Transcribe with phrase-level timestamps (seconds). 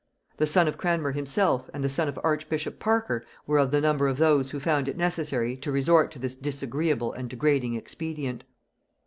[0.37, 4.07] The son of Cranmer himself, and the son of archbishop Parker, were of the number
[4.07, 8.43] of those who found it necessary to resort to this disagreeable and degrading expedient.